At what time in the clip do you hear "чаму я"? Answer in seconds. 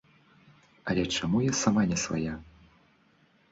1.17-1.53